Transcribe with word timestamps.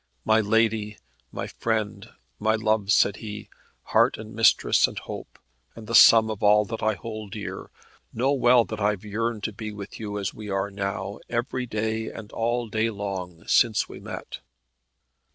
"My 0.25 0.39
lady, 0.41 0.97
my 1.31 1.45
friend, 1.45 2.09
my 2.39 2.55
love," 2.55 2.91
said 2.91 3.17
he, 3.17 3.49
"heart 3.83 4.17
and 4.17 4.33
mistress 4.33 4.87
and 4.87 4.97
hope, 4.97 5.37
and 5.75 5.85
the 5.85 5.93
sum 5.93 6.31
of 6.31 6.41
all 6.41 6.65
that 6.65 6.81
I 6.81 6.95
hold 6.95 7.33
dear, 7.33 7.69
know 8.11 8.31
well 8.33 8.65
that 8.65 8.79
I 8.79 8.89
have 8.89 9.05
yearned 9.05 9.43
to 9.43 9.53
be 9.53 9.71
with 9.71 9.99
you 9.99 10.17
as 10.17 10.33
we 10.33 10.49
are 10.49 10.71
now, 10.71 11.19
every 11.29 11.67
day 11.67 12.11
and 12.11 12.31
all 12.31 12.67
day 12.67 12.89
long 12.89 13.45
since 13.45 13.87
we 13.87 13.99
met." 13.99 14.39